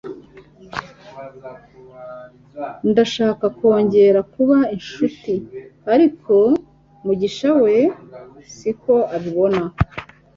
Ndashaka 2.89 3.45
kongera 3.57 4.19
kuba 4.33 4.57
inshuti, 4.75 5.33
ariko 5.93 6.33
Mugisha 7.05 7.49
we 7.63 7.75
siko 8.55 8.95
abibona 9.15 9.63